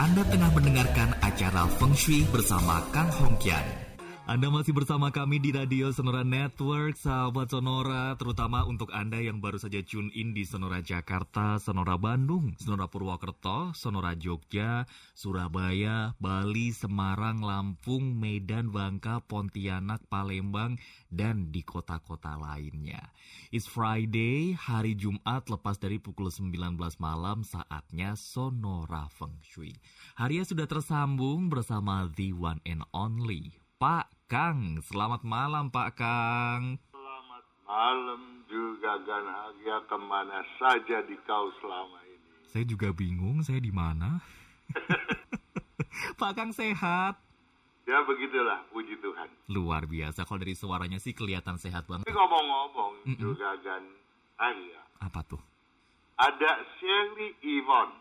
[0.00, 3.89] Anda tengah mendengarkan acara Feng Shui bersama Kang Hongkian.
[4.30, 9.58] Anda masih bersama kami di Radio Sonora Network, sahabat Sonora, terutama untuk Anda yang baru
[9.58, 14.86] saja tune in di Sonora Jakarta, Sonora Bandung, Sonora Purwokerto, Sonora Jogja,
[15.18, 20.78] Surabaya, Bali, Semarang, Lampung, Medan, Bangka, Pontianak, Palembang,
[21.10, 23.10] dan di kota-kota lainnya.
[23.50, 29.74] It's Friday, hari Jumat lepas dari pukul 19 malam, saatnya Sonora Feng Shui.
[30.14, 34.78] Harinya sudah tersambung bersama The One and Only, Pak Kang.
[34.86, 36.78] Selamat malam Pak Kang.
[36.94, 42.46] Selamat malam juga Ganhagia ke mana saja di kau selama ini.
[42.46, 44.22] Saya juga bingung saya di mana.
[46.22, 47.18] Pak Kang sehat.
[47.90, 49.26] Ya begitulah, puji Tuhan.
[49.50, 52.06] Luar biasa, kalau dari suaranya sih kelihatan sehat banget.
[52.06, 53.18] Tapi ngomong-ngomong mm -mm.
[53.18, 54.82] juga Ganhagia.
[55.02, 55.42] Apa tuh?
[56.14, 57.98] Ada Sherry Yvonne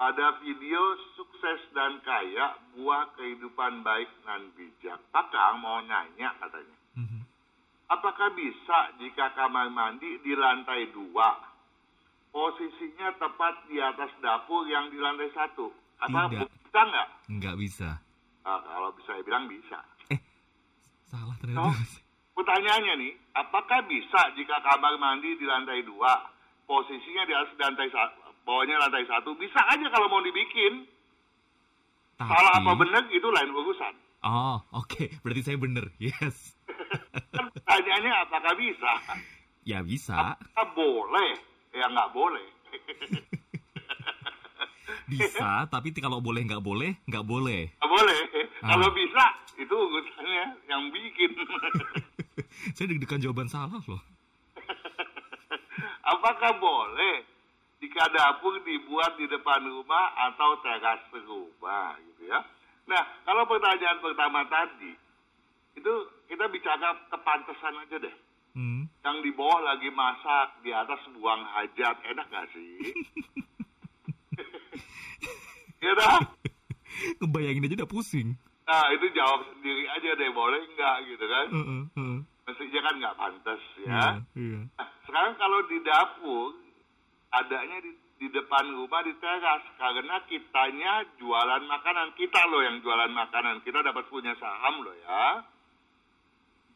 [0.00, 4.96] ada video sukses dan kaya buah kehidupan baik dan bijak.
[5.12, 6.78] Kakak mau nanya katanya.
[6.96, 7.22] Mm-hmm.
[7.92, 11.36] Apakah bisa jika kamar mandi di lantai dua,
[12.32, 15.68] posisinya tepat di atas dapur yang di lantai satu?
[16.00, 16.48] Apa Tidak.
[16.48, 17.08] bisa nggak?
[17.36, 17.90] Nggak bisa.
[18.40, 19.78] Nah, kalau bisa saya bilang bisa.
[20.08, 20.20] Eh,
[21.12, 21.76] salah ternyata.
[21.76, 22.00] So,
[22.40, 26.24] pertanyaannya nih, apakah bisa jika kamar mandi di lantai dua,
[26.64, 30.86] posisinya di atas lantai satu, bawahnya lantai satu bisa aja kalau mau dibikin.
[32.20, 32.28] Tapi...
[32.28, 33.94] salah apa benar itu lain urusan.
[34.20, 35.08] Oh oke okay.
[35.24, 36.52] berarti saya benar yes.
[37.32, 38.92] Kan pertanyaannya apakah bisa?
[39.64, 40.36] Ya bisa.
[40.36, 41.30] Apakah boleh?
[41.72, 42.46] Ya nggak boleh.
[45.10, 47.74] Bisa tapi kalau boleh nggak boleh nggak boleh.
[47.82, 48.20] Nggak boleh.
[48.60, 48.76] Ah.
[48.76, 49.24] kalau bisa
[49.56, 51.32] itu urusannya yang bikin.
[52.76, 54.02] Saya deg-degan jawaban salah loh.
[56.04, 57.24] Apakah boleh
[57.80, 62.44] jika dapur dibuat di depan rumah atau teras rumah gitu ya.
[62.84, 64.92] Nah, kalau pertanyaan pertama tadi
[65.80, 65.92] itu
[66.28, 68.16] kita bicara kepantesan aja deh.
[68.52, 68.84] Hmm.
[69.00, 72.92] Yang di bawah lagi masak, di atas buang hajat, enak gak sih?
[75.84, 76.20] ya dah?
[77.22, 78.36] Ngebayangin aja udah pusing.
[78.68, 81.46] Nah, itu jawab sendiri aja deh, boleh nggak gitu kan?
[81.50, 82.16] Uh, uh, uh.
[82.46, 83.88] Mestinya kan nggak pantas ya.
[83.90, 84.60] Uh, iya.
[84.78, 86.54] Nah, sekarang kalau di dapur,
[87.30, 89.62] adanya di, di depan rumah di teras.
[89.78, 92.14] Karena kitanya jualan makanan.
[92.18, 93.62] Kita loh yang jualan makanan.
[93.62, 95.44] Kita dapat punya saham loh ya.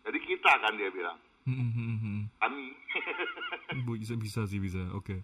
[0.04, 1.18] Jadi kita kan dia bilang.
[2.44, 2.64] Kami.
[4.04, 4.80] Bisa bisa sih bisa.
[4.92, 5.16] Oke.
[5.16, 5.20] Okay.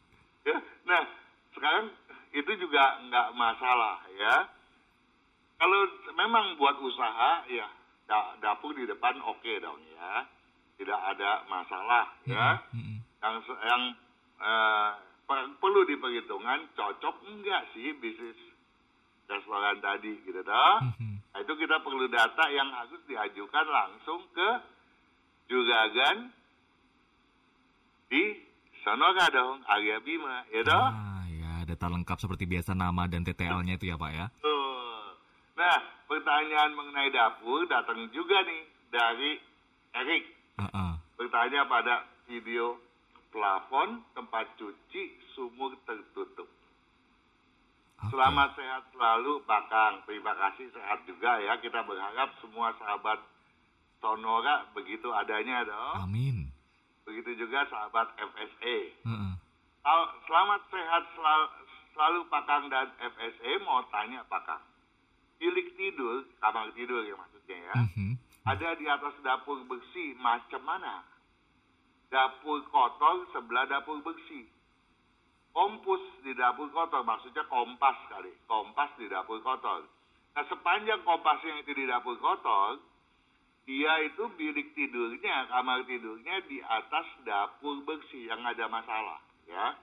[0.48, 0.56] ya
[0.88, 1.04] nah
[1.52, 1.92] sekarang
[2.32, 4.48] itu juga nggak masalah ya.
[5.60, 5.80] Kalau
[6.16, 7.68] memang buat usaha ya
[8.40, 10.24] dapur di depan oke okay dong ya.
[10.80, 12.56] Tidak ada masalah ya.
[13.20, 13.36] Yang
[13.68, 13.82] yang
[14.40, 14.96] uh,
[15.30, 18.38] perlu diperhitungkan cocok enggak sih bisnis
[19.30, 20.82] restoran tadi gitu dah.
[20.82, 21.14] Mm-hmm.
[21.30, 24.50] Nah, itu kita perlu data yang harus diajukan langsung ke
[25.46, 26.34] Juragan
[28.10, 28.42] di
[28.82, 30.90] Sonora dong, Arya Bima, ya dong.
[30.90, 34.26] Ah, ya, data lengkap seperti biasa nama dan TTL-nya itu ya Pak ya.
[34.42, 35.14] Tuh.
[35.54, 35.78] Nah,
[36.10, 39.38] pertanyaan mengenai dapur datang juga nih dari
[39.94, 40.24] Erik.
[40.58, 40.98] Uh-uh.
[41.14, 42.89] Bertanya pada video
[43.30, 45.02] plafon, tempat cuci,
[45.34, 46.50] sumur tertutup.
[48.00, 48.10] Okay.
[48.16, 49.94] Selamat sehat selalu Pak Kang.
[50.08, 51.56] Terima kasih sehat juga ya.
[51.60, 53.20] Kita berharap semua sahabat
[54.00, 56.08] Sonora begitu adanya dong.
[56.08, 56.48] Amin.
[57.04, 58.78] Begitu juga sahabat FSE.
[59.04, 60.06] Uh -uh.
[60.24, 61.46] Selamat sehat selalu,
[61.92, 63.52] selalu Pak Kang dan FSE.
[63.60, 64.64] Mau tanya Pak Kang.
[65.36, 67.74] Bilik tidur, kamar tidur ya maksudnya ya.
[67.76, 68.12] Uh -huh.
[68.48, 71.04] Ada di atas dapur bersih macam mana?
[72.10, 74.44] Dapur kotor sebelah dapur bersih.
[75.50, 78.30] Kompus di dapur kotor, maksudnya kompas kali.
[78.46, 79.86] Kompas di dapur kotor.
[80.30, 82.78] Nah sepanjang kompasnya itu di dapur kotor,
[83.66, 89.18] dia itu bilik tidurnya, kamar tidurnya di atas dapur bersih yang ada masalah.
[89.46, 89.74] ya.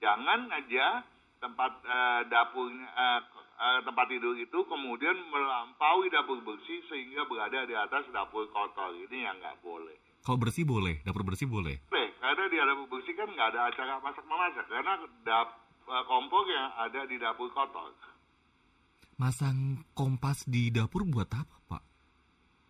[0.00, 1.04] Jangan aja
[1.38, 3.20] tempat uh, dapurnya uh,
[3.60, 9.22] uh, tempat tidur itu kemudian melampaui dapur bersih sehingga berada di atas dapur kotor ini
[9.22, 10.09] yang nggak boleh.
[10.20, 11.80] Kalau bersih boleh, dapur bersih boleh.
[11.88, 14.92] Boleh, karena di dapur bersih kan nggak ada acara masak memasak karena
[15.24, 15.48] dap
[15.88, 17.92] eh, kompor yang ada di dapur kotor.
[19.16, 21.82] Masang kompas di dapur buat apa, Pak?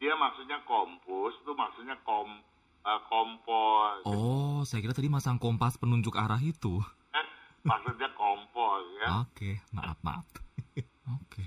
[0.02, 2.42] Iya, maksudnya kompos itu maksudnya kom
[2.86, 4.02] uh, kompor.
[4.08, 6.80] Oh, saya kira tadi masang kompas penunjuk arah itu.
[7.14, 7.26] Eh,
[7.62, 9.26] maksudnya kompor ya.
[9.26, 10.26] Oke, maaf maaf.
[11.20, 11.46] Oke.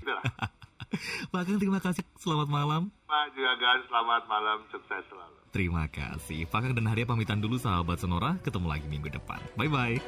[1.32, 2.04] Pak Kang terima kasih.
[2.20, 2.92] Selamat malam.
[3.08, 4.58] Pak juga guys, selamat malam.
[4.68, 5.38] Sukses selalu.
[5.54, 6.44] Terima kasih.
[6.50, 8.36] Pak Kang dan Haria pamitan dulu sahabat Sonora.
[8.44, 9.40] Ketemu lagi minggu depan.
[9.56, 10.04] Bye-bye.